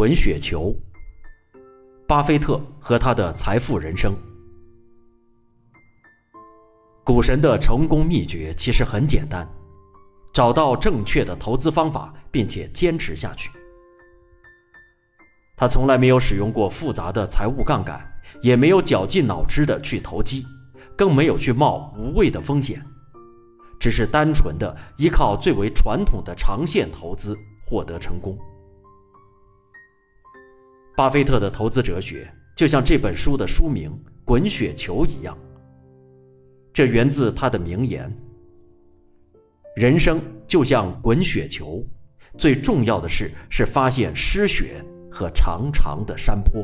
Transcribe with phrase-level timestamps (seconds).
[0.00, 0.74] 滚雪球》。
[2.08, 4.16] 巴菲特和他的财富人生。
[7.04, 9.46] 股神的成功秘诀其实很简单，
[10.32, 13.50] 找到正确的投资方法，并且坚持下去。
[15.54, 18.00] 他从来没有使用过复杂的财务杠杆，
[18.40, 20.46] 也没有绞尽脑汁的去投机，
[20.96, 22.82] 更没有去冒无谓的风险，
[23.78, 28.38] 只是单纯的依靠最为传统的长线投资获得成功。
[31.00, 33.90] 巴菲特的投资哲学就像这本书的书名
[34.22, 35.34] 《滚雪球》一样，
[36.74, 38.14] 这源自他的名言
[39.74, 41.82] ：“人生就像滚雪球，
[42.36, 46.62] 最重要的事是发现失雪。”和长长的山坡。